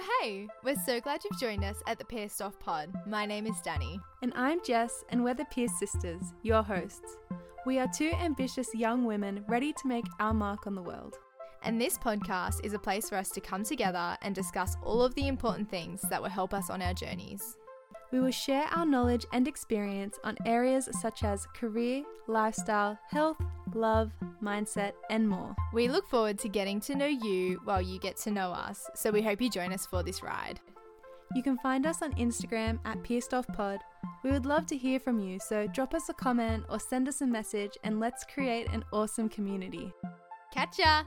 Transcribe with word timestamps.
Hey, 0.00 0.48
we're 0.64 0.80
so 0.86 0.98
glad 0.98 1.20
you've 1.24 1.38
joined 1.38 1.62
us 1.62 1.76
at 1.86 1.98
the 1.98 2.06
Pierced 2.06 2.40
Off 2.40 2.58
Pod. 2.58 2.90
My 3.06 3.26
name 3.26 3.46
is 3.46 3.60
Danny. 3.62 4.00
And 4.22 4.32
I'm 4.34 4.64
Jess, 4.64 5.04
and 5.10 5.22
we're 5.22 5.34
the 5.34 5.44
Pierce 5.46 5.78
Sisters, 5.78 6.22
your 6.42 6.62
hosts. 6.62 7.18
We 7.66 7.78
are 7.78 7.86
two 7.86 8.10
ambitious 8.12 8.74
young 8.74 9.04
women 9.04 9.44
ready 9.46 9.74
to 9.74 9.88
make 9.88 10.06
our 10.18 10.32
mark 10.32 10.66
on 10.66 10.74
the 10.74 10.80
world. 10.80 11.18
And 11.64 11.78
this 11.78 11.98
podcast 11.98 12.64
is 12.64 12.72
a 12.72 12.78
place 12.78 13.10
for 13.10 13.16
us 13.16 13.28
to 13.30 13.42
come 13.42 13.62
together 13.62 14.16
and 14.22 14.34
discuss 14.34 14.74
all 14.82 15.02
of 15.02 15.14
the 15.16 15.28
important 15.28 15.68
things 15.68 16.00
that 16.08 16.22
will 16.22 16.30
help 16.30 16.54
us 16.54 16.70
on 16.70 16.80
our 16.80 16.94
journeys. 16.94 17.58
We 18.12 18.20
will 18.20 18.32
share 18.32 18.64
our 18.74 18.84
knowledge 18.84 19.24
and 19.32 19.46
experience 19.46 20.18
on 20.24 20.36
areas 20.44 20.88
such 21.00 21.22
as 21.22 21.46
career, 21.54 22.02
lifestyle, 22.26 22.98
health, 23.08 23.36
love, 23.72 24.10
mindset, 24.42 24.92
and 25.10 25.28
more. 25.28 25.54
We 25.72 25.88
look 25.88 26.08
forward 26.08 26.38
to 26.40 26.48
getting 26.48 26.80
to 26.80 26.96
know 26.96 27.06
you 27.06 27.60
while 27.64 27.80
you 27.80 28.00
get 28.00 28.16
to 28.18 28.30
know 28.30 28.50
us, 28.50 28.88
so 28.94 29.10
we 29.10 29.22
hope 29.22 29.40
you 29.40 29.48
join 29.48 29.72
us 29.72 29.86
for 29.86 30.02
this 30.02 30.22
ride. 30.22 30.58
You 31.36 31.42
can 31.44 31.58
find 31.58 31.86
us 31.86 32.02
on 32.02 32.12
Instagram 32.14 32.80
at 32.84 33.02
PiercedOffPod. 33.04 33.78
We 34.24 34.32
would 34.32 34.46
love 34.46 34.66
to 34.66 34.76
hear 34.76 34.98
from 34.98 35.20
you, 35.20 35.38
so 35.38 35.68
drop 35.68 35.94
us 35.94 36.08
a 36.08 36.14
comment 36.14 36.64
or 36.68 36.80
send 36.80 37.06
us 37.06 37.20
a 37.20 37.26
message 37.26 37.78
and 37.84 38.00
let's 38.00 38.24
create 38.24 38.68
an 38.72 38.84
awesome 38.92 39.28
community. 39.28 39.92
Catch 40.52 40.80
ya! 40.80 41.04